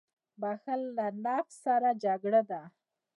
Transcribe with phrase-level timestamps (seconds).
[0.41, 2.61] •بښل له نفس سره جګړه ده.